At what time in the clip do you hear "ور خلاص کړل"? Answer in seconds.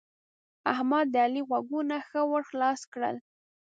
2.31-3.15